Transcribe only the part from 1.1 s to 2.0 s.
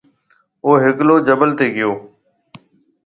جبل تي گيو۔